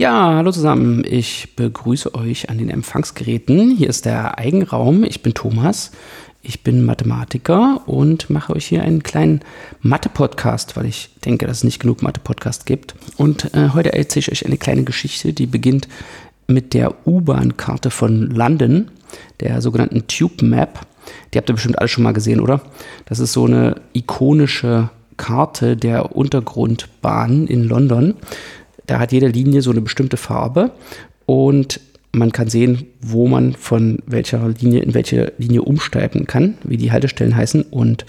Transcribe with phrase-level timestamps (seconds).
[0.00, 1.04] Ja, hallo zusammen.
[1.06, 3.70] Ich begrüße euch an den Empfangsgeräten.
[3.70, 5.04] Hier ist der Eigenraum.
[5.04, 5.90] Ich bin Thomas.
[6.40, 9.40] Ich bin Mathematiker und mache euch hier einen kleinen
[9.82, 12.94] Mathe-Podcast, weil ich denke, dass es nicht genug Mathe-Podcast gibt.
[13.18, 15.86] Und äh, heute erzähle ich euch eine kleine Geschichte, die beginnt
[16.46, 18.90] mit der U-Bahn-Karte von London,
[19.40, 20.80] der sogenannten Tube Map.
[21.34, 22.62] Die habt ihr bestimmt alle schon mal gesehen, oder?
[23.04, 24.88] Das ist so eine ikonische
[25.18, 28.14] Karte der Untergrundbahn in London.
[28.90, 30.72] Da hat jede Linie so eine bestimmte Farbe
[31.24, 31.78] und
[32.10, 36.90] man kann sehen, wo man von welcher Linie in welche Linie umsteigen kann, wie die
[36.90, 37.62] Haltestellen heißen.
[37.62, 38.04] Und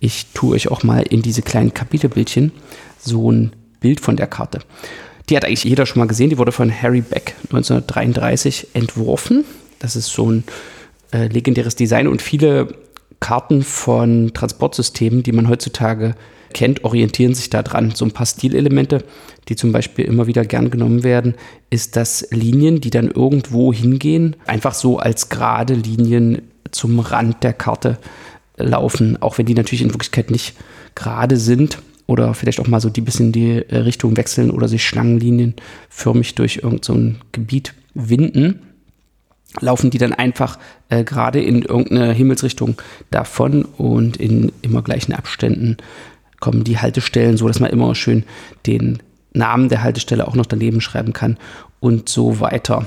[0.00, 2.50] ich tue euch auch mal in diese kleinen Kapitelbildchen
[2.98, 4.62] so ein Bild von der Karte.
[5.28, 6.30] Die hat eigentlich jeder schon mal gesehen.
[6.30, 9.44] Die wurde von Harry Beck 1933 entworfen.
[9.78, 10.42] Das ist so ein
[11.12, 12.74] äh, legendäres Design und viele
[13.20, 16.16] Karten von Transportsystemen, die man heutzutage
[16.56, 17.92] kennt, orientieren sich daran.
[17.94, 19.04] So ein paar Stilelemente,
[19.48, 21.34] die zum Beispiel immer wieder gern genommen werden,
[21.68, 27.52] ist, dass Linien, die dann irgendwo hingehen, einfach so als gerade Linien zum Rand der
[27.52, 27.98] Karte
[28.56, 30.56] laufen, auch wenn die natürlich in Wirklichkeit nicht
[30.94, 34.82] gerade sind oder vielleicht auch mal so die bisschen die äh, Richtung wechseln oder sich
[34.82, 38.60] schlangenlinienförmig durch irgendein so Gebiet winden
[39.60, 40.58] laufen die dann einfach
[40.88, 42.80] äh, gerade in irgendeine Himmelsrichtung
[43.10, 45.78] davon und in immer gleichen Abständen
[46.46, 48.22] kommen die Haltestellen, so dass man immer schön
[48.66, 49.02] den
[49.32, 51.38] Namen der Haltestelle auch noch daneben schreiben kann
[51.80, 52.86] und so weiter.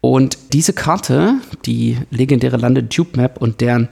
[0.00, 1.34] Und diese Karte,
[1.66, 3.90] die legendäre London Tube Map und deren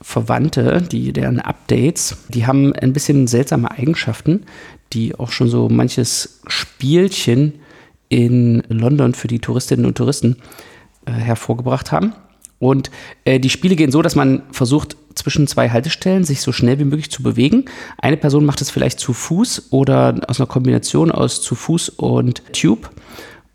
[0.00, 4.44] Verwandte, die, deren Updates, die haben ein bisschen seltsame Eigenschaften,
[4.92, 7.54] die auch schon so manches Spielchen
[8.08, 10.36] in London für die Touristinnen und Touristen
[11.06, 12.12] äh, hervorgebracht haben.
[12.58, 12.90] Und
[13.24, 16.84] äh, die Spiele gehen so, dass man versucht, zwischen zwei Haltestellen sich so schnell wie
[16.84, 17.66] möglich zu bewegen.
[17.98, 22.42] Eine Person macht es vielleicht zu Fuß oder aus einer Kombination aus zu Fuß und
[22.52, 22.90] Tube.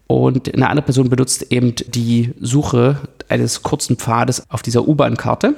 [0.08, 5.56] Und eine andere Person benutzt eben die Suche eines kurzen Pfades auf dieser U-Bahn-Karte.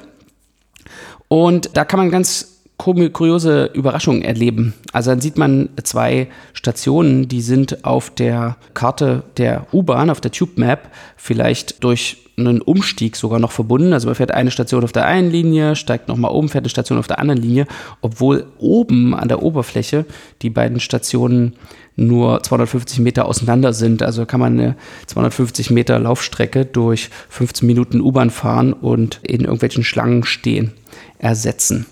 [1.28, 4.74] Und da kann man ganz kuriose Überraschungen erleben.
[4.92, 10.32] Also dann sieht man zwei Stationen, die sind auf der Karte der U-Bahn, auf der
[10.32, 13.92] Tube Map, vielleicht durch einen Umstieg sogar noch verbunden.
[13.92, 16.98] Also man fährt eine Station auf der einen Linie, steigt nochmal oben, fährt eine Station
[16.98, 17.66] auf der anderen Linie,
[18.00, 20.06] obwohl oben an der Oberfläche
[20.40, 21.54] die beiden Stationen
[21.96, 24.02] nur 250 Meter auseinander sind.
[24.02, 24.76] Also kann man eine
[25.06, 30.72] 250 Meter Laufstrecke durch 15 Minuten U-Bahn fahren und in irgendwelchen Schlangen stehen
[31.18, 31.86] ersetzen.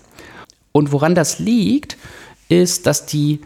[0.71, 1.97] Und woran das liegt,
[2.49, 3.39] ist, dass die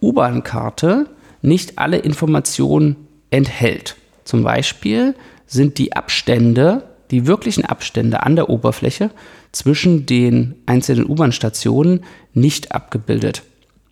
[0.00, 1.06] U-Bahn-Karte
[1.42, 2.96] nicht alle Informationen
[3.30, 3.96] enthält.
[4.24, 5.14] Zum Beispiel
[5.46, 9.10] sind die Abstände, die wirklichen Abstände an der Oberfläche
[9.52, 13.42] zwischen den einzelnen U-Bahn-Stationen nicht abgebildet,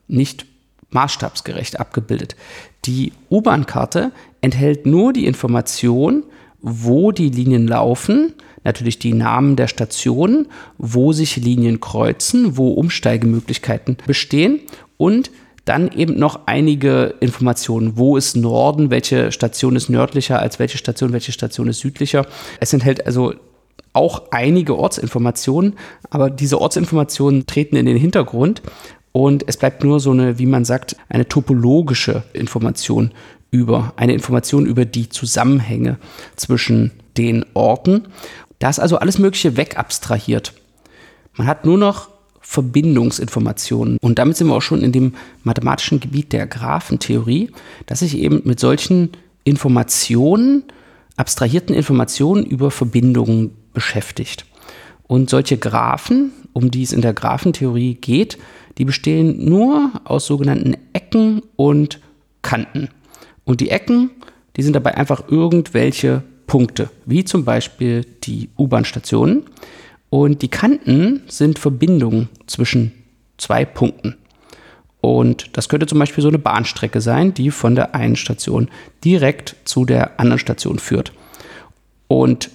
[0.09, 0.47] nicht
[0.91, 2.37] maßstabsgerecht abgebildet.
[2.85, 6.25] Die U-Bahn-Karte enthält nur die Information,
[6.61, 10.49] wo die Linien laufen, natürlich die Namen der Stationen,
[10.79, 14.61] wo sich Linien kreuzen, wo Umsteigemöglichkeiten bestehen
[14.97, 15.31] und
[15.65, 17.97] dann eben noch einige Informationen.
[17.97, 18.91] Wo ist Norden?
[18.91, 21.13] Welche Station ist nördlicher als welche Station?
[21.13, 22.27] Welche Station ist südlicher?
[22.61, 23.35] Es enthält also
[23.93, 25.75] auch einige Ortsinformationen,
[26.11, 28.63] aber diese Ortsinformationen treten in den Hintergrund
[29.13, 33.13] und es bleibt nur so eine, wie man sagt, eine topologische Information
[33.51, 35.99] über, eine Information über die Zusammenhänge
[36.37, 38.09] zwischen den Orten.
[38.59, 40.55] Da ist also alles Mögliche wegabstrahiert.
[41.37, 42.09] Man hat nur noch
[42.53, 43.97] Verbindungsinformationen.
[44.03, 47.51] Und damit sind wir auch schon in dem mathematischen Gebiet der Graphentheorie,
[47.87, 49.09] dass sich eben mit solchen
[49.43, 50.65] Informationen,
[51.17, 54.45] abstrahierten Informationen über Verbindungen beschäftigt.
[55.05, 58.37] Und solche Graphen, um die es in der Graphentheorie geht,
[58.77, 62.01] die bestehen nur aus sogenannten Ecken und
[62.43, 62.89] Kanten.
[63.45, 64.11] Und die Ecken,
[64.57, 69.45] die sind dabei einfach irgendwelche Punkte, wie zum Beispiel die U-Bahn-Stationen.
[70.13, 72.93] Und die Kanten sind Verbindungen zwischen
[73.39, 74.19] zwei Punkten.
[75.01, 78.69] Und das könnte zum Beispiel so eine Bahnstrecke sein, die von der einen Station
[79.03, 81.15] direkt zu der anderen Station führt.
[82.09, 82.51] Und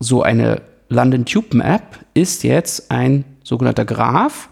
[0.00, 1.82] so eine London Tube Map
[2.14, 4.48] ist jetzt ein sogenannter Graph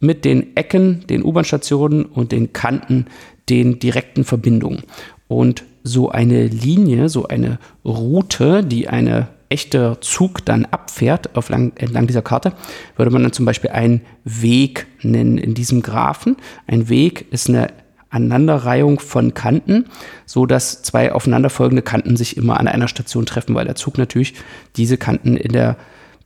[0.00, 3.04] mit den Ecken, den U-Bahn-Stationen und den Kanten,
[3.50, 4.84] den direkten Verbindungen.
[5.28, 11.72] Und so eine Linie, so eine Route, die eine echter Zug dann abfährt auf lang,
[11.76, 12.52] entlang dieser Karte,
[12.96, 16.36] würde man dann zum Beispiel einen Weg nennen in diesem Graphen.
[16.66, 17.68] Ein Weg ist eine
[18.10, 19.86] Aneinanderreihung von Kanten,
[20.24, 24.34] so dass zwei aufeinanderfolgende Kanten sich immer an einer Station treffen, weil der Zug natürlich
[24.76, 25.76] diese Kanten in der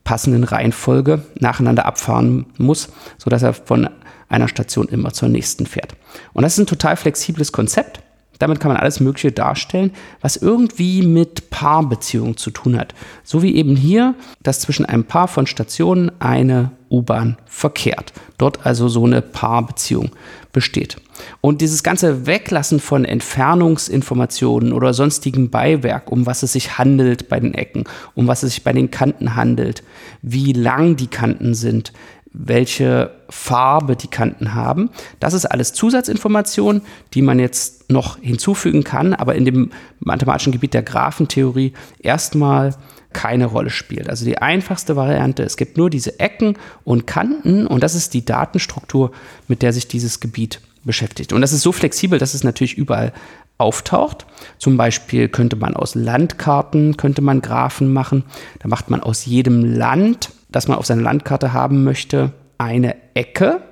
[0.05, 2.89] passenden Reihenfolge nacheinander abfahren muss,
[3.19, 3.89] so dass er von
[4.29, 5.95] einer Station immer zur nächsten fährt.
[6.33, 8.01] Und das ist ein total flexibles Konzept.
[8.41, 12.95] Damit kann man alles Mögliche darstellen, was irgendwie mit Paarbeziehungen zu tun hat.
[13.23, 18.13] So wie eben hier, dass zwischen einem Paar von Stationen eine U-Bahn verkehrt.
[18.39, 20.11] Dort also so eine Paarbeziehung
[20.53, 20.97] besteht.
[21.43, 27.39] Und dieses ganze Weglassen von Entfernungsinformationen oder sonstigem Beiwerk, um was es sich handelt bei
[27.39, 27.85] den Ecken,
[28.15, 29.83] um was es sich bei den Kanten handelt,
[30.23, 31.93] wie lang die Kanten sind,
[32.33, 34.91] welche Farbe die Kanten haben.
[35.19, 36.83] Das ist alles Zusatzinformation,
[37.15, 42.75] die man jetzt noch hinzufügen kann, aber in dem mathematischen Gebiet der Graphentheorie erstmal
[43.13, 44.09] keine Rolle spielt.
[44.09, 48.25] Also die einfachste Variante, es gibt nur diese Ecken und Kanten und das ist die
[48.25, 49.11] Datenstruktur,
[49.49, 51.33] mit der sich dieses Gebiet beschäftigt.
[51.33, 53.13] Und das ist so flexibel, dass es natürlich überall
[53.59, 54.27] auftaucht.
[54.59, 58.25] Zum Beispiel könnte man aus Landkarten, könnte man Graphen machen.
[58.61, 63.63] Da macht man aus jedem Land dass man auf seiner Landkarte haben möchte, eine Ecke,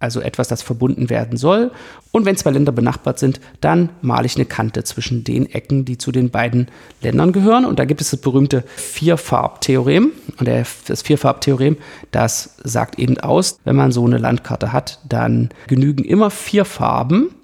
[0.00, 1.70] also etwas, das verbunden werden soll.
[2.10, 5.98] Und wenn zwei Länder benachbart sind, dann male ich eine Kante zwischen den Ecken, die
[5.98, 6.68] zu den beiden
[7.02, 7.66] Ländern gehören.
[7.66, 10.12] Und da gibt es das berühmte Vierfarbtheorem.
[10.38, 11.76] Und das Vierfarbtheorem,
[12.10, 17.34] das sagt eben aus, wenn man so eine Landkarte hat, dann genügen immer vier Farben,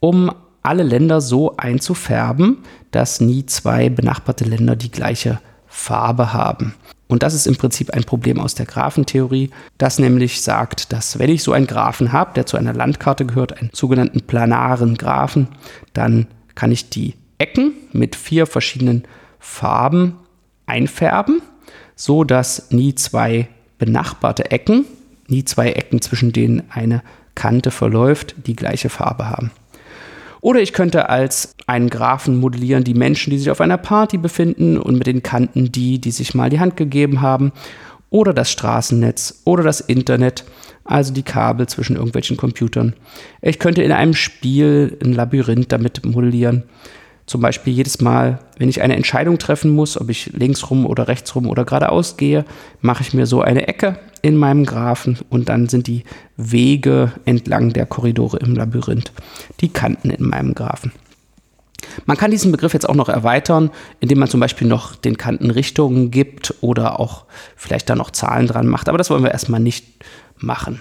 [0.00, 0.32] um
[0.62, 2.58] alle Länder so einzufärben,
[2.90, 5.38] dass nie zwei benachbarte Länder die gleiche
[5.76, 6.74] Farbe haben.
[7.06, 11.30] Und das ist im Prinzip ein Problem aus der Graphentheorie, das nämlich sagt, dass wenn
[11.30, 15.48] ich so einen Graphen habe, der zu einer Landkarte gehört, einen sogenannten planaren Graphen,
[15.92, 19.04] dann kann ich die Ecken mit vier verschiedenen
[19.38, 20.16] Farben
[20.64, 21.42] einfärben,
[21.94, 24.86] so dass nie zwei benachbarte Ecken,
[25.28, 27.02] nie zwei Ecken, zwischen denen eine
[27.34, 29.52] Kante verläuft, die gleiche Farbe haben.
[30.40, 34.78] Oder ich könnte als einen Graphen modellieren die Menschen, die sich auf einer Party befinden
[34.78, 37.52] und mit den Kanten die, die sich mal die Hand gegeben haben.
[38.10, 40.44] Oder das Straßennetz oder das Internet,
[40.84, 42.94] also die Kabel zwischen irgendwelchen Computern.
[43.42, 46.64] Ich könnte in einem Spiel ein Labyrinth damit modellieren.
[47.26, 51.08] Zum Beispiel jedes Mal, wenn ich eine Entscheidung treffen muss, ob ich links rum oder
[51.08, 52.44] rechts rum oder geradeaus gehe,
[52.80, 56.02] mache ich mir so eine Ecke in meinem Graphen und dann sind die
[56.36, 59.12] Wege entlang der Korridore im Labyrinth
[59.60, 60.90] die Kanten in meinem Graphen.
[62.06, 63.70] Man kann diesen Begriff jetzt auch noch erweitern,
[64.00, 68.48] indem man zum Beispiel noch den Kanten Richtungen gibt oder auch vielleicht da noch Zahlen
[68.48, 69.86] dran macht, aber das wollen wir erstmal nicht
[70.38, 70.80] machen.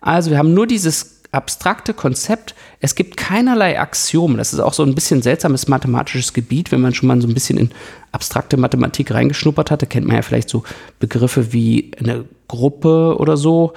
[0.00, 2.53] Also wir haben nur dieses abstrakte Konzept.
[2.84, 4.36] Es gibt keinerlei Axiome.
[4.36, 6.70] Das ist auch so ein bisschen seltsames mathematisches Gebiet.
[6.70, 7.70] Wenn man schon mal so ein bisschen in
[8.12, 10.64] abstrakte Mathematik reingeschnuppert hatte, kennt man ja vielleicht so
[11.00, 13.72] Begriffe wie eine Gruppe oder so,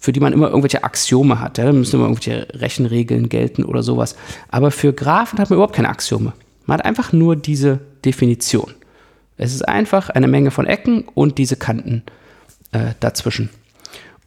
[0.00, 1.58] für die man immer irgendwelche Axiome hat.
[1.58, 1.64] Ja?
[1.64, 4.16] Da müssen immer irgendwelche Rechenregeln gelten oder sowas.
[4.48, 6.32] Aber für Graphen hat man überhaupt keine Axiome.
[6.66, 8.74] Man hat einfach nur diese Definition.
[9.36, 12.02] Es ist einfach eine Menge von Ecken und diese Kanten
[12.72, 13.48] äh, dazwischen.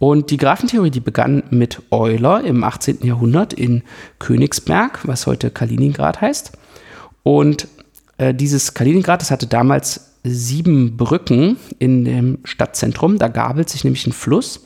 [0.04, 3.06] Und die Graphentheorie, die begann mit Euler im 18.
[3.06, 3.84] Jahrhundert in
[4.20, 6.52] Königsberg, was heute Kaliningrad heißt.
[7.24, 7.70] Und
[8.18, 13.18] äh, dieses Kaliningrad, das hatte damals sieben Brücken in dem Stadtzentrum.
[13.18, 14.66] Da gabelt sich nämlich ein Fluss.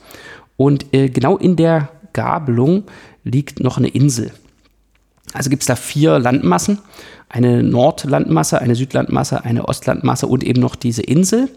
[0.56, 2.86] Und äh, genau in der Gabelung
[3.24, 4.32] liegt noch eine Insel.
[5.34, 6.80] Also gibt es da vier Landmassen.
[7.30, 11.48] Eine Nordlandmasse, eine Südlandmasse, eine Ostlandmasse und eben noch diese Insel.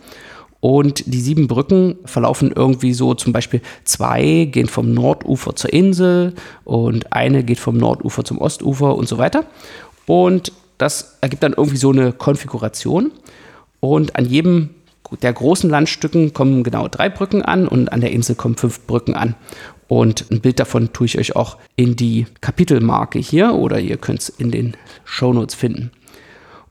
[0.60, 6.34] Und die sieben Brücken verlaufen irgendwie so, zum Beispiel zwei gehen vom Nordufer zur Insel
[6.64, 9.46] und eine geht vom Nordufer zum Ostufer und so weiter.
[10.06, 13.10] Und das ergibt dann irgendwie so eine Konfiguration.
[13.80, 14.70] Und an jedem
[15.22, 19.14] der großen Landstücken kommen genau drei Brücken an und an der Insel kommen fünf Brücken
[19.14, 19.34] an.
[19.88, 24.20] Und ein Bild davon tue ich euch auch in die Kapitelmarke hier oder ihr könnt
[24.20, 25.90] es in den Shownotes finden.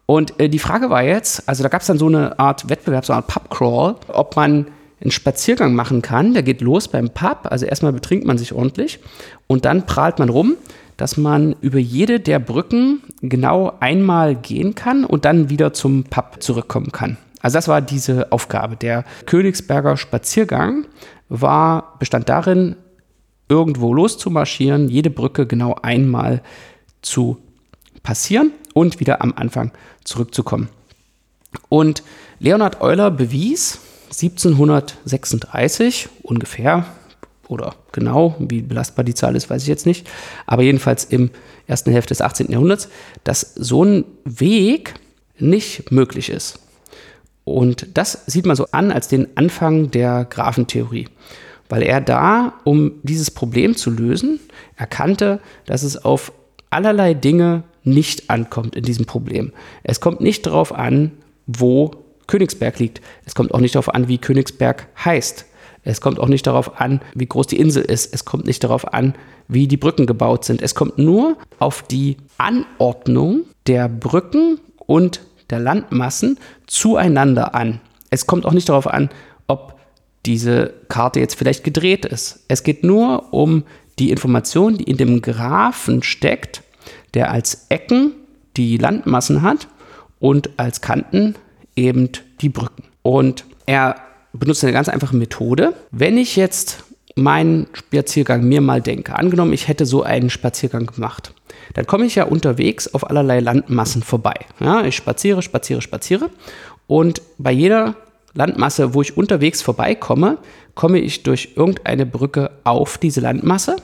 [0.10, 3.06] Und äh, die Frage war jetzt, also da gab es dann so eine Art Wettbewerb,
[3.06, 4.66] so eine Art Pubcrawl, ob man
[5.00, 6.34] einen Spaziergang machen kann.
[6.34, 9.00] Der geht los beim Pub, also erstmal betrinkt man sich ordentlich
[9.46, 10.56] und dann prahlt man rum,
[10.98, 16.38] dass man über jede der Brücken genau einmal gehen kann und dann wieder zum Pub
[16.40, 17.18] zurückkommen kann.
[17.42, 18.78] Also das war diese Aufgabe.
[18.78, 20.88] Der Königsberger Spaziergang
[21.30, 22.78] war, bestand darin,
[23.48, 26.42] irgendwo loszumarschieren, jede Brücke genau einmal
[27.04, 27.38] zu
[28.02, 29.72] passieren und wieder am Anfang
[30.04, 30.70] zurückzukommen.
[31.68, 32.04] Und
[32.40, 33.80] Leonhard Euler bewies
[34.12, 36.86] 1736 ungefähr
[37.48, 40.08] oder genau, wie belastbar die Zahl ist, weiß ich jetzt nicht,
[40.46, 41.32] aber jedenfalls im
[41.68, 42.52] ersten Hälfte des 18.
[42.52, 42.90] Jahrhunderts,
[43.24, 44.94] dass so ein Weg
[45.40, 46.60] nicht möglich ist.
[47.44, 51.08] Und das sieht man so an als den Anfang der Graphentheorie,
[51.68, 54.40] weil er da, um dieses Problem zu lösen,
[54.76, 56.32] erkannte, dass es auf
[56.70, 59.52] allerlei Dinge nicht ankommt in diesem Problem.
[59.84, 61.12] Es kommt nicht darauf an,
[61.48, 61.92] wo
[62.28, 63.02] Königsberg liegt.
[63.26, 65.46] Es kommt auch nicht darauf an, wie Königsberg heißt.
[65.84, 68.14] Es kommt auch nicht darauf an, wie groß die Insel ist.
[68.14, 69.16] Es kommt nicht darauf an,
[69.48, 70.62] wie die Brücken gebaut sind.
[70.62, 77.82] Es kommt nur auf die Anordnung der Brücken und der Landmassen zueinander an.
[78.10, 79.10] Es kommt auch nicht darauf an,
[79.48, 79.80] ob
[80.26, 82.44] diese Karte jetzt vielleicht gedreht ist.
[82.48, 83.64] Es geht nur um
[83.98, 86.64] die Information, die in dem Graphen steckt,
[87.14, 88.14] der als Ecken
[88.58, 89.68] die Landmassen hat
[90.20, 91.36] und als Kanten
[91.76, 92.10] eben
[92.42, 92.84] die Brücken.
[93.02, 93.96] Und er
[94.34, 95.74] benutzt eine ganz einfache Methode.
[95.92, 96.84] Wenn ich jetzt
[97.16, 101.34] meinen Spaziergang mir mal denke, angenommen, ich hätte so einen Spaziergang gemacht,
[101.74, 104.36] dann komme ich ja unterwegs auf allerlei Landmassen vorbei.
[104.60, 106.30] Ja, ich spaziere, spaziere, spaziere
[106.88, 107.96] und bei jeder
[108.34, 110.38] Landmasse, wo ich unterwegs vorbeikomme,
[110.76, 113.78] komme ich durch irgendeine Brücke auf diese Landmasse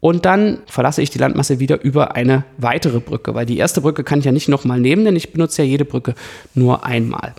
[0.00, 4.02] und dann verlasse ich die Landmasse wieder über eine weitere Brücke, weil die erste Brücke
[4.02, 6.14] kann ich ja nicht nochmal nehmen, denn ich benutze ja jede Brücke
[6.54, 7.34] nur einmal.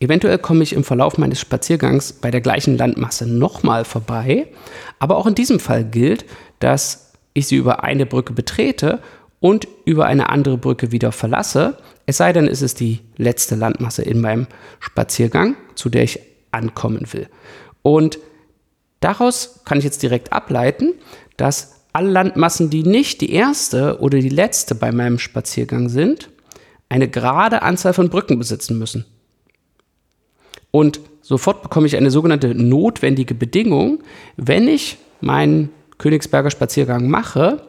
[0.00, 4.48] Eventuell komme ich im Verlauf meines Spaziergangs bei der gleichen Landmasse nochmal vorbei,
[4.98, 6.24] aber auch in diesem Fall gilt,
[6.58, 9.00] dass ich sie über eine Brücke betrete
[9.40, 11.76] und über eine andere Brücke wieder verlasse,
[12.06, 14.48] es sei denn, es ist die letzte Landmasse in meinem
[14.80, 16.18] Spaziergang, zu der ich
[16.50, 17.28] ankommen will.
[17.82, 18.18] Und
[18.98, 20.94] daraus kann ich jetzt direkt ableiten,
[21.36, 26.30] dass alle Landmassen, die nicht die erste oder die letzte bei meinem Spaziergang sind,
[26.88, 29.04] eine gerade Anzahl von Brücken besitzen müssen.
[30.70, 34.02] Und sofort bekomme ich eine sogenannte notwendige Bedingung.
[34.36, 37.62] Wenn ich meinen Königsberger Spaziergang mache,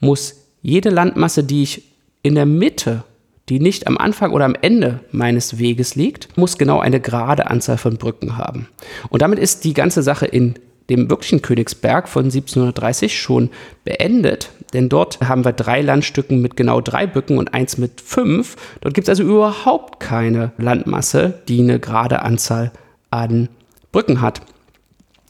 [0.00, 1.82] muss jede Landmasse, die ich
[2.22, 3.04] in der Mitte,
[3.48, 7.78] die nicht am Anfang oder am Ende meines Weges liegt, muss genau eine gerade Anzahl
[7.78, 8.68] von Brücken haben.
[9.08, 10.54] Und damit ist die ganze Sache in
[10.90, 13.50] dem wirklichen Königsberg von 1730 schon
[13.84, 18.56] beendet, denn dort haben wir drei Landstücken mit genau drei Brücken und eins mit fünf.
[18.80, 22.72] Dort gibt es also überhaupt keine Landmasse, die eine gerade Anzahl
[23.10, 23.48] an
[23.92, 24.42] Brücken hat.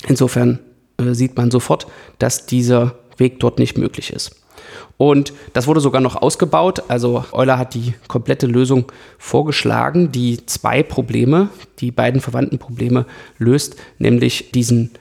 [0.08, 0.58] Insofern
[0.98, 1.86] äh, sieht man sofort,
[2.18, 4.42] dass dieser Weg dort nicht möglich ist.
[4.98, 6.84] Und das wurde sogar noch ausgebaut.
[6.88, 13.04] Also Euler hat die komplette Lösung vorgeschlagen, die zwei Probleme, die beiden verwandten Probleme
[13.38, 14.92] löst, nämlich diesen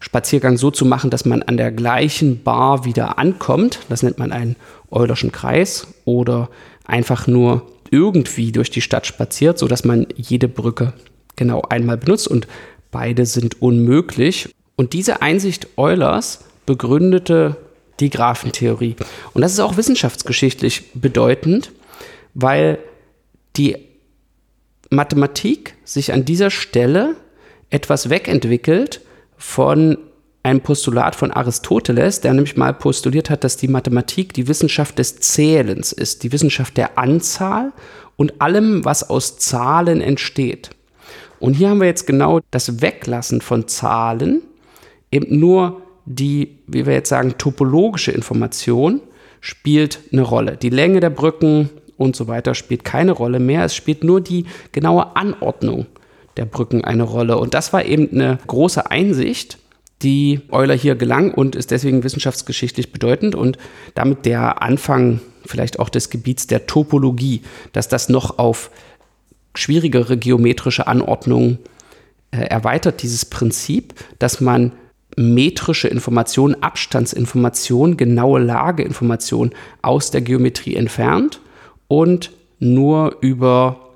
[0.00, 3.80] Spaziergang so zu machen, dass man an der gleichen Bar wieder ankommt.
[3.88, 4.56] Das nennt man einen
[4.90, 6.48] Eulerschen Kreis oder
[6.84, 10.92] einfach nur irgendwie durch die Stadt spaziert, sodass man jede Brücke
[11.36, 12.46] genau einmal benutzt und
[12.90, 14.54] beide sind unmöglich.
[14.76, 17.56] Und diese Einsicht Eulers begründete
[18.00, 18.96] die Graphentheorie.
[19.32, 21.72] Und das ist auch wissenschaftsgeschichtlich bedeutend,
[22.34, 22.78] weil
[23.56, 23.76] die
[24.90, 27.16] Mathematik sich an dieser Stelle
[27.70, 29.00] etwas wegentwickelt
[29.38, 29.96] von
[30.42, 35.20] einem Postulat von Aristoteles, der nämlich mal postuliert hat, dass die Mathematik die Wissenschaft des
[35.20, 37.72] Zählens ist, die Wissenschaft der Anzahl
[38.16, 40.70] und allem, was aus Zahlen entsteht.
[41.38, 44.42] Und hier haben wir jetzt genau das Weglassen von Zahlen,
[45.12, 49.00] eben nur die, wie wir jetzt sagen, topologische Information
[49.40, 50.56] spielt eine Rolle.
[50.56, 53.64] Die Länge der Brücken und so weiter spielt keine Rolle mehr.
[53.64, 55.86] Es spielt nur die genaue Anordnung
[56.38, 57.36] der Brücken eine Rolle.
[57.36, 59.58] Und das war eben eine große Einsicht,
[60.02, 63.58] die Euler hier gelang und ist deswegen wissenschaftsgeschichtlich bedeutend und
[63.94, 67.42] damit der Anfang vielleicht auch des Gebiets der Topologie,
[67.72, 68.70] dass das noch auf
[69.54, 71.58] schwierigere geometrische Anordnungen
[72.30, 74.72] äh, erweitert, dieses Prinzip, dass man
[75.16, 79.52] metrische Informationen, Abstandsinformationen, genaue Lageinformationen
[79.82, 81.40] aus der Geometrie entfernt
[81.88, 82.30] und
[82.60, 83.87] nur über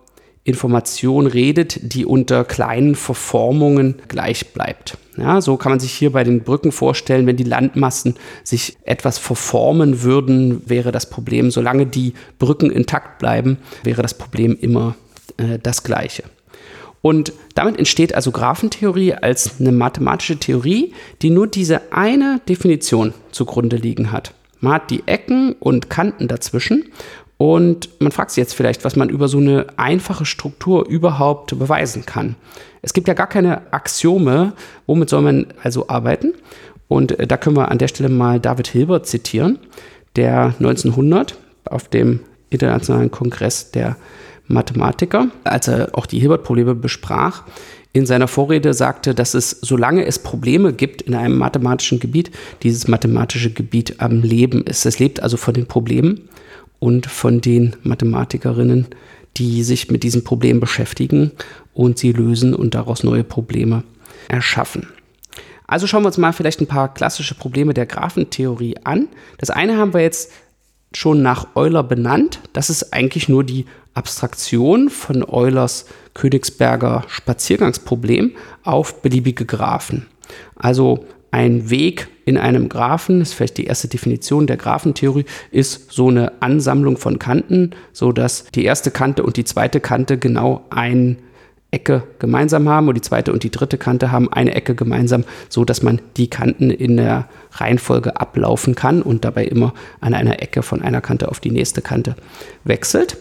[0.44, 4.98] Information redet, die unter kleinen Verformungen gleich bleibt.
[5.16, 9.18] Ja, so kann man sich hier bei den Brücken vorstellen, wenn die Landmassen sich etwas
[9.18, 14.96] verformen würden, wäre das Problem, solange die Brücken intakt bleiben, wäre das Problem immer
[15.36, 16.24] äh, das gleiche.
[17.02, 23.76] Und damit entsteht also Graphentheorie als eine mathematische Theorie, die nur diese eine Definition zugrunde
[23.76, 24.34] liegen hat.
[24.60, 26.84] Man hat die Ecken und Kanten dazwischen
[27.42, 32.06] und man fragt sich jetzt vielleicht, was man über so eine einfache Struktur überhaupt beweisen
[32.06, 32.36] kann.
[32.82, 34.52] Es gibt ja gar keine Axiome,
[34.86, 36.34] womit soll man also arbeiten.
[36.86, 39.58] Und äh, da können wir an der Stelle mal David Hilbert zitieren,
[40.14, 42.20] der 1900 auf dem
[42.50, 43.96] Internationalen Kongress der
[44.46, 47.42] Mathematiker, als er auch die Hilbert-Probleme besprach,
[47.92, 52.30] in seiner Vorrede sagte, dass es, solange es Probleme gibt in einem mathematischen Gebiet,
[52.62, 54.86] dieses mathematische Gebiet am Leben ist.
[54.86, 56.28] Es lebt also von den Problemen
[56.82, 58.88] und von den Mathematikerinnen,
[59.36, 61.30] die sich mit diesem Problem beschäftigen
[61.74, 63.84] und sie lösen und daraus neue Probleme
[64.26, 64.88] erschaffen.
[65.68, 69.06] Also schauen wir uns mal vielleicht ein paar klassische Probleme der Graphentheorie an.
[69.38, 70.32] Das eine haben wir jetzt
[70.92, 72.40] schon nach Euler benannt.
[72.52, 78.32] Das ist eigentlich nur die Abstraktion von Eulers Königsberger Spaziergangsproblem
[78.64, 80.08] auf beliebige Graphen.
[80.56, 85.90] Also ein Weg in einem Graphen, das ist vielleicht die erste Definition der Graphentheorie, ist
[85.90, 90.64] so eine Ansammlung von Kanten, so dass die erste Kante und die zweite Kante genau
[90.70, 91.16] eine
[91.72, 95.64] Ecke gemeinsam haben und die zweite und die dritte Kante haben eine Ecke gemeinsam, so
[95.64, 100.62] dass man die Kanten in der Reihenfolge ablaufen kann und dabei immer an einer Ecke
[100.62, 102.14] von einer Kante auf die nächste Kante
[102.64, 103.16] wechselt.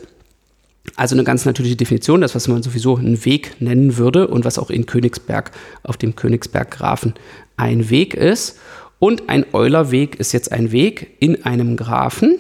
[0.96, 4.60] Also eine ganz natürliche Definition, das, was man sowieso einen Weg nennen würde und was
[4.60, 5.52] auch in Königsberg
[5.84, 7.14] auf dem Königsberg-Graphen
[7.62, 8.58] ein Weg ist.
[9.00, 12.38] Und ein Eulerweg ist jetzt ein Weg in einem Graphen,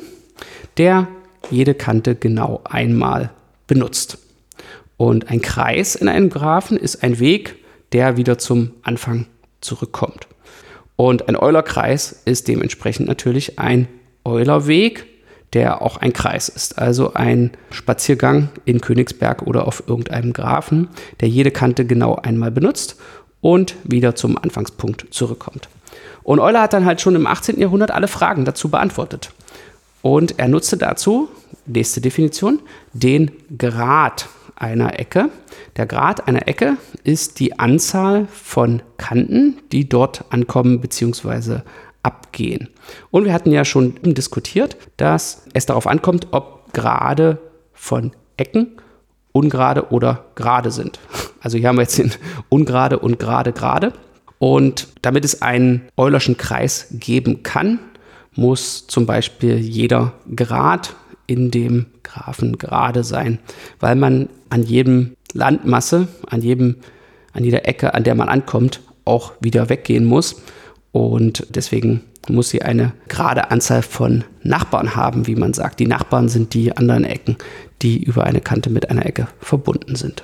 [0.78, 1.08] der
[1.50, 3.32] jede Kante genau einmal
[3.68, 4.18] benutzt.
[4.98, 7.56] Und ein Kreis in einem Graphen ist ein Weg,
[7.94, 9.25] der wieder zum Anfang
[9.60, 10.28] zurückkommt.
[10.96, 13.88] Und ein Eulerkreis ist dementsprechend natürlich ein
[14.24, 15.06] Eulerweg,
[15.54, 16.78] der auch ein Kreis ist.
[16.78, 22.98] Also ein Spaziergang in Königsberg oder auf irgendeinem Graphen, der jede Kante genau einmal benutzt
[23.41, 25.69] und wieder zum Anfangspunkt zurückkommt.
[26.24, 27.60] Und Euler hat dann halt schon im 18.
[27.60, 29.31] Jahrhundert alle Fragen dazu beantwortet.
[30.01, 31.29] Und er nutzte dazu,
[31.65, 32.60] nächste Definition,
[32.93, 35.29] den Grad einer Ecke.
[35.77, 41.62] Der Grad einer Ecke ist die Anzahl von Kanten, die dort ankommen bzw
[42.03, 42.69] abgehen.
[43.12, 47.39] Und wir hatten ja schon diskutiert, dass es darauf ankommt, ob gerade
[47.74, 48.77] von Ecken
[49.31, 51.00] ungerade oder gerade sind.
[51.41, 52.12] Also hier haben wir jetzt den
[52.50, 53.93] ungerade und gerade gerade.
[54.39, 57.79] Und damit es einen Eulerschen Kreis geben kann,
[58.33, 60.95] muss zum Beispiel jeder Grad
[61.27, 63.39] in dem Graphen gerade sein,
[63.79, 66.77] weil man an jedem Landmasse, an jedem,
[67.33, 70.41] an jeder Ecke, an der man ankommt, auch wieder weggehen muss.
[70.91, 75.79] Und deswegen muss sie eine gerade Anzahl von Nachbarn haben, wie man sagt.
[75.79, 77.38] Die Nachbarn sind die anderen Ecken,
[77.81, 80.24] die über eine Kante mit einer Ecke verbunden sind.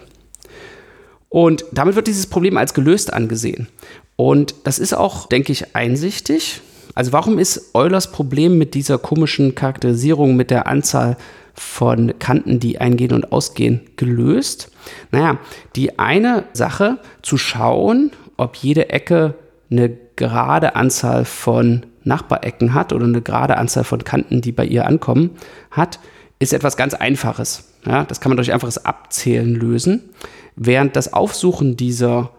[1.30, 3.68] Und damit wird dieses Problem als gelöst angesehen.
[4.16, 6.62] Und das ist auch, denke ich, einsichtig.
[6.96, 11.18] Also warum ist Eulers Problem mit dieser komischen Charakterisierung mit der Anzahl
[11.54, 14.72] von Kanten, die eingehen und ausgehen, gelöst?
[15.12, 15.38] Naja,
[15.76, 19.36] die eine Sache zu schauen, ob jede Ecke
[19.70, 24.86] eine gerade Anzahl von Nachbarecken hat oder eine gerade Anzahl von Kanten, die bei ihr
[24.86, 25.32] ankommen,
[25.72, 26.00] hat,
[26.40, 27.66] ist etwas ganz Einfaches.
[27.86, 30.10] Ja, das kann man durch einfaches Abzählen lösen,
[30.58, 32.32] während das Aufsuchen dieser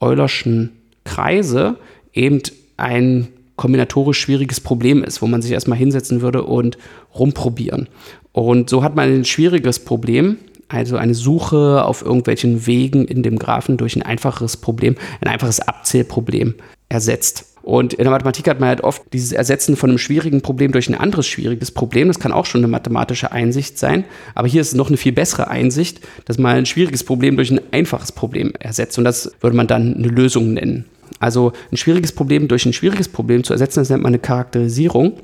[0.00, 0.72] Eulerschen
[1.04, 1.76] Kreise
[2.14, 2.40] eben
[2.76, 6.78] ein kombinatorisch schwieriges Problem ist, wo man sich erstmal hinsetzen würde und
[7.14, 7.88] rumprobieren.
[8.32, 13.38] Und so hat man ein schwieriges Problem, also eine Suche auf irgendwelchen Wegen in dem
[13.38, 16.54] Graphen durch ein einfaches Problem, ein einfaches Abzählproblem
[16.88, 17.53] ersetzt.
[17.64, 20.86] Und in der Mathematik hat man halt oft dieses Ersetzen von einem schwierigen Problem durch
[20.88, 22.08] ein anderes schwieriges Problem.
[22.08, 24.04] Das kann auch schon eine mathematische Einsicht sein.
[24.34, 27.50] Aber hier ist es noch eine viel bessere Einsicht, dass man ein schwieriges Problem durch
[27.50, 28.98] ein einfaches Problem ersetzt.
[28.98, 30.84] Und das würde man dann eine Lösung nennen.
[31.20, 35.14] Also ein schwieriges Problem durch ein schwieriges Problem zu ersetzen, das nennt man eine Charakterisierung.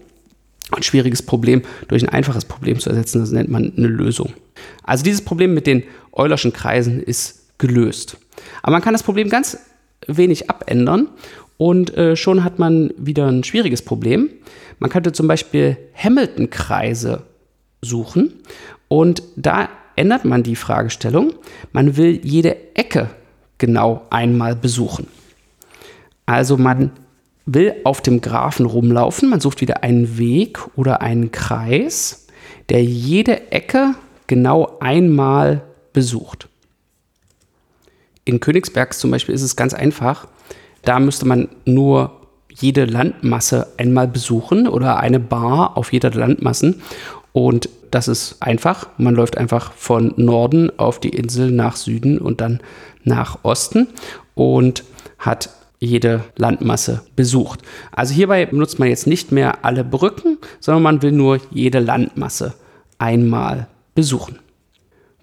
[0.72, 4.32] Ein schwieriges Problem durch ein einfaches Problem zu ersetzen, das nennt man eine Lösung.
[4.82, 8.16] Also dieses Problem mit den Eulerschen Kreisen ist gelöst.
[8.62, 9.58] Aber man kann das Problem ganz
[10.06, 11.08] wenig abändern
[11.60, 14.30] und äh, schon hat man wieder ein schwieriges Problem.
[14.78, 17.24] Man könnte zum Beispiel Hamilton-Kreise
[17.82, 18.32] suchen
[18.88, 21.34] und da ändert man die Fragestellung.
[21.72, 23.10] Man will jede Ecke
[23.58, 25.06] genau einmal besuchen.
[26.24, 26.92] Also man
[27.44, 32.26] will auf dem Graphen rumlaufen, man sucht wieder einen Weg oder einen Kreis,
[32.70, 33.96] der jede Ecke
[34.28, 35.60] genau einmal
[35.92, 36.48] besucht.
[38.24, 40.26] In Königsberg zum Beispiel ist es ganz einfach.
[40.82, 42.12] Da müsste man nur
[42.52, 46.82] jede Landmasse einmal besuchen oder eine Bar auf jeder Landmassen.
[47.32, 48.88] Und das ist einfach.
[48.98, 52.60] Man läuft einfach von Norden auf die Insel nach Süden und dann
[53.04, 53.88] nach Osten
[54.34, 54.84] und
[55.18, 57.60] hat jede Landmasse besucht.
[57.92, 62.54] Also hierbei benutzt man jetzt nicht mehr alle Brücken, sondern man will nur jede Landmasse
[62.98, 64.38] einmal besuchen.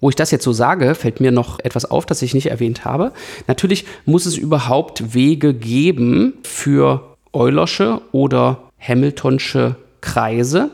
[0.00, 2.84] Wo ich das jetzt so sage, fällt mir noch etwas auf, das ich nicht erwähnt
[2.84, 3.12] habe.
[3.46, 10.70] Natürlich muss es überhaupt Wege geben für Eulersche oder Hamiltonsche Kreise.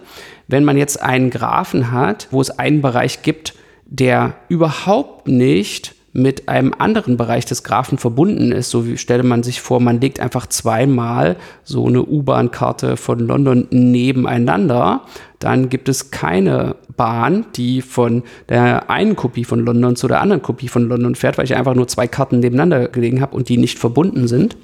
[0.47, 3.55] Wenn man jetzt einen Graphen hat, wo es einen Bereich gibt,
[3.87, 8.71] der überhaupt nicht mit einem anderen Bereich des Graphen verbunden ist.
[8.71, 13.67] So wie stelle man sich vor, man legt einfach zweimal so eine U-Bahn-Karte von London
[13.71, 15.03] nebeneinander.
[15.41, 20.41] Dann gibt es keine Bahn, die von der einen Kopie von London zu der anderen
[20.41, 23.57] Kopie von London fährt, weil ich einfach nur zwei Karten nebeneinander gelegen habe und die
[23.57, 24.57] nicht verbunden sind.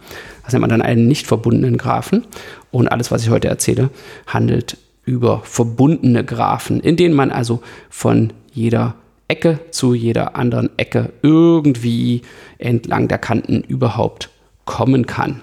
[0.45, 2.27] Das nennt man dann einen nicht verbundenen Graphen.
[2.71, 3.91] Und alles, was ich heute erzähle,
[4.29, 8.95] handelt über verbundene Graphen, in denen man also von jeder
[9.31, 12.23] Ecke zu jeder anderen Ecke irgendwie
[12.59, 14.29] entlang der Kanten überhaupt
[14.64, 15.40] kommen kann.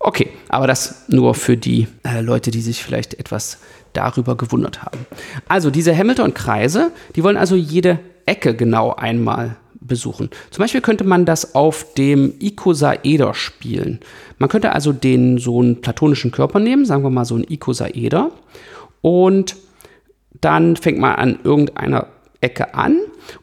[0.00, 3.58] Okay, aber das nur für die äh, Leute, die sich vielleicht etwas
[3.92, 5.06] darüber gewundert haben.
[5.48, 10.30] Also diese Hamilton-Kreise, die wollen also jede Ecke genau einmal besuchen.
[10.50, 14.00] Zum Beispiel könnte man das auf dem Icosaeder spielen.
[14.38, 18.30] Man könnte also den so einen platonischen Körper nehmen, sagen wir mal so einen Icosaeder,
[19.02, 19.56] und
[20.40, 22.06] dann fängt man an irgendeiner
[22.44, 22.98] Ecke an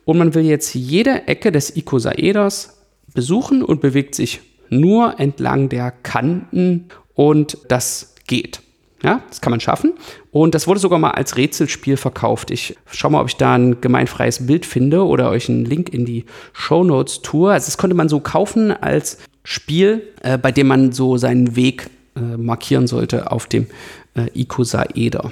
[0.05, 2.77] und man will jetzt jede Ecke des Icosaeders
[3.13, 6.85] besuchen und bewegt sich nur entlang der Kanten
[7.15, 8.61] und das geht.
[9.03, 9.93] Ja, das kann man schaffen.
[10.29, 12.51] Und das wurde sogar mal als Rätselspiel verkauft.
[12.51, 16.05] Ich schaue mal, ob ich da ein gemeinfreies Bild finde oder euch einen Link in
[16.05, 17.51] die Show Notes tue.
[17.51, 21.89] Also das konnte man so kaufen als Spiel, äh, bei dem man so seinen Weg
[22.15, 23.65] äh, markieren sollte auf dem
[24.13, 25.31] äh, Icosaeder.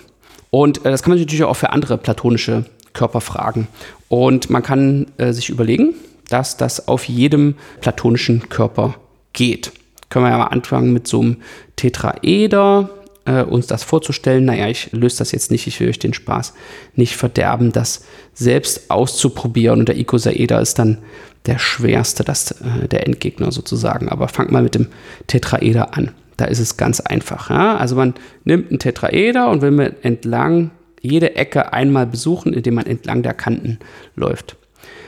[0.49, 2.65] Und äh, das kann man natürlich auch für andere platonische
[2.99, 3.69] Körper fragen.
[4.09, 5.93] Und man kann äh, sich überlegen,
[6.27, 8.95] dass das auf jedem platonischen Körper
[9.31, 9.71] geht.
[10.09, 11.37] Können wir ja mal anfangen mit so einem
[11.77, 12.89] Tetraeder
[13.23, 14.43] äh, uns das vorzustellen.
[14.43, 16.53] Naja, ich löse das jetzt nicht, ich will euch den Spaß
[16.95, 19.79] nicht verderben, das selbst auszuprobieren.
[19.79, 20.97] Und der Icosaeder ist dann
[21.45, 24.09] der schwerste, das, äh, der Endgegner sozusagen.
[24.09, 24.87] Aber fangt mal mit dem
[25.27, 26.11] Tetraeder an.
[26.35, 27.49] Da ist es ganz einfach.
[27.49, 27.77] Ja?
[27.77, 32.85] Also man nimmt einen Tetraeder und will mit entlang jede Ecke einmal besuchen, indem man
[32.85, 33.79] entlang der Kanten
[34.15, 34.55] läuft.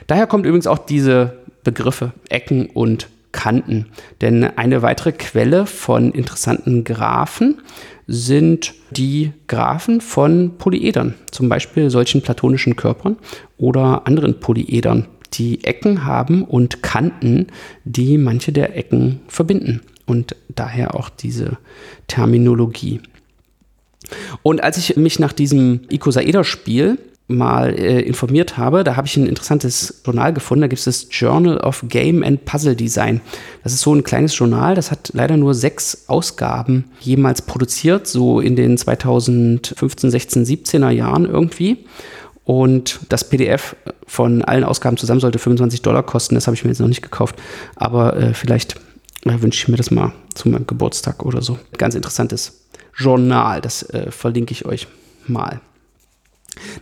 [0.08, 3.88] Daher kommt übrigens auch diese Begriffe Ecken und Kanten.
[4.20, 7.62] Denn eine weitere Quelle von interessanten Graphen
[8.08, 13.18] sind die Graphen von Polyedern, zum Beispiel solchen platonischen Körpern
[13.58, 17.48] oder anderen Polyedern, die Ecken haben und Kanten,
[17.86, 19.82] die manche der Ecken verbinden.
[20.06, 21.58] Und daher auch diese
[22.08, 23.00] Terminologie.
[24.43, 26.97] Und als ich mich nach diesem Icosaeder-Spiel
[27.32, 30.62] mal äh, informiert habe, da habe ich ein interessantes Journal gefunden.
[30.62, 33.21] Da gibt es das Journal of Game and Puzzle Design.
[33.63, 38.39] Das ist so ein kleines Journal, das hat leider nur sechs Ausgaben jemals produziert, so
[38.39, 41.86] in den 2015, 16, 17er Jahren irgendwie.
[42.43, 43.76] Und das PDF
[44.08, 46.36] von allen Ausgaben zusammen sollte 25 Dollar kosten.
[46.36, 47.36] Das habe ich mir jetzt noch nicht gekauft.
[47.76, 48.76] Aber äh, vielleicht
[49.26, 51.60] äh, wünsche ich mir das mal zu meinem Geburtstag oder so.
[51.78, 52.61] Ganz interessantes
[52.96, 53.62] Journal.
[53.62, 54.88] Das äh, verlinke ich euch
[55.28, 55.62] mal.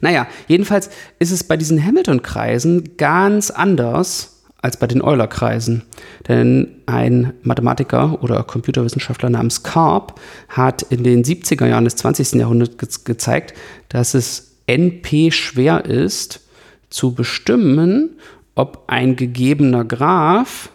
[0.02, 5.84] Naja, jedenfalls ist es bei diesen Hamilton-Kreisen ganz anders als bei den Euler-Kreisen.
[6.28, 10.20] Denn ein Mathematiker oder Computerwissenschaftler namens Karp
[10.50, 12.34] hat in den 70er Jahren des 20.
[12.34, 13.54] Jahrhunderts ge gezeigt,
[13.88, 16.42] dass es NP schwer ist,
[16.90, 18.18] zu bestimmen,
[18.56, 20.70] ob ein gegebener Graph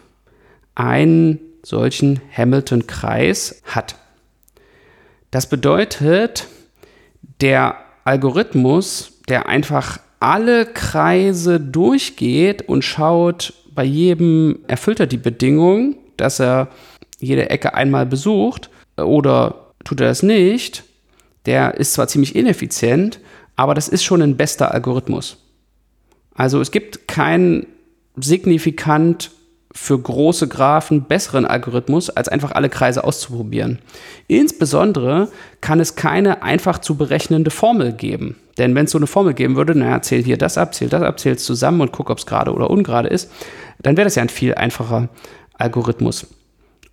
[0.75, 3.95] einen solchen Hamilton-Kreis hat.
[5.35, 6.47] Das bedeutet,
[7.41, 15.97] der Algorithmus, der einfach alle Kreise durchgeht und schaut, bei jedem erfüllt er die Bedingung,
[16.15, 16.69] dass er
[17.19, 20.85] jede Ecke einmal besucht oder tut er das nicht,
[21.45, 23.19] der ist zwar ziemlich ineffizient,
[23.57, 25.35] aber das ist schon ein bester Algorithmus.
[26.33, 27.67] Also es gibt keinen
[28.15, 29.31] signifikant
[29.77, 33.79] für große Graphen besseren Algorithmus, als einfach alle Kreise auszuprobieren.
[34.27, 35.27] Insbesondere
[35.59, 38.37] kann es keine einfach zu berechnende Formel geben.
[38.57, 41.03] Denn wenn es so eine Formel geben würde, naja, zähl hier das ab, zähl das
[41.03, 43.29] ab, zähl es zusammen und guck, ob es gerade oder ungerade ist,
[43.81, 45.09] dann wäre das ja ein viel einfacher
[45.57, 46.27] Algorithmus.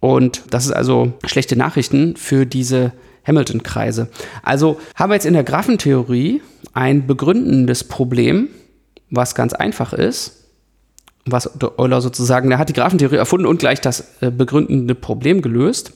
[0.00, 2.92] Und das ist also schlechte Nachrichten für diese
[3.24, 4.08] Hamilton-Kreise.
[4.42, 6.42] Also haben wir jetzt in der Graphentheorie
[6.72, 8.48] ein begründendes Problem,
[9.08, 10.41] was ganz einfach ist,
[11.24, 15.92] was Euler sozusagen, er hat die Graphentheorie erfunden und gleich das äh, begründende Problem gelöst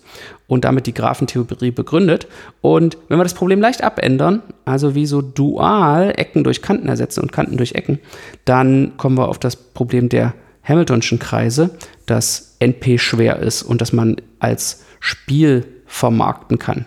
[0.47, 2.29] und damit die Graphentheorie begründet.
[2.61, 7.21] Und wenn wir das Problem leicht abändern, also wie so dual Ecken durch Kanten ersetzen
[7.21, 7.99] und Kanten durch Ecken,
[8.45, 11.71] dann kommen wir auf das Problem der Hamiltonschen Kreise,
[12.07, 16.87] dass NP schwer ist und dass man als Spiel vermarkten kann.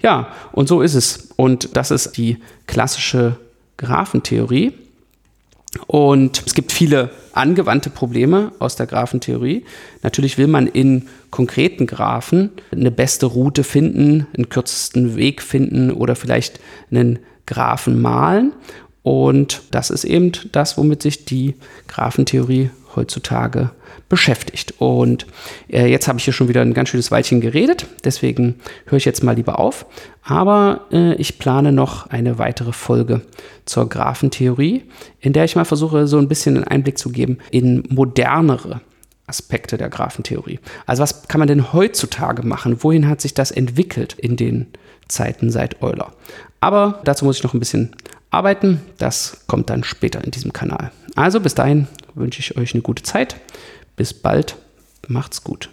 [0.00, 1.30] Ja, und so ist es.
[1.36, 3.36] Und das ist die klassische
[3.76, 4.72] Graphentheorie.
[5.86, 9.64] Und es gibt viele angewandte Probleme aus der Graphentheorie.
[10.02, 16.16] Natürlich will man in konkreten Graphen eine beste Route finden, einen kürzesten Weg finden oder
[16.16, 16.58] vielleicht
[16.90, 18.52] einen Graphen malen.
[19.02, 21.54] Und das ist eben das, womit sich die
[21.86, 23.70] Graphentheorie heutzutage
[24.08, 24.74] beschäftigt.
[24.78, 25.26] Und
[25.68, 29.04] äh, jetzt habe ich hier schon wieder ein ganz schönes Weilchen geredet, deswegen höre ich
[29.04, 29.86] jetzt mal lieber auf.
[30.22, 33.22] Aber äh, ich plane noch eine weitere Folge
[33.64, 34.84] zur Graphentheorie,
[35.20, 38.80] in der ich mal versuche, so ein bisschen einen Einblick zu geben in modernere
[39.26, 40.58] Aspekte der Graphentheorie.
[40.86, 42.82] Also was kann man denn heutzutage machen?
[42.82, 44.66] Wohin hat sich das entwickelt in den
[45.06, 46.12] Zeiten seit Euler?
[46.60, 47.94] Aber dazu muss ich noch ein bisschen
[48.30, 48.80] arbeiten.
[48.98, 50.90] Das kommt dann später in diesem Kanal.
[51.14, 51.86] Also bis dahin,
[52.18, 53.36] wünsche ich euch eine gute Zeit.
[53.96, 54.56] Bis bald.
[55.06, 55.70] Macht's gut.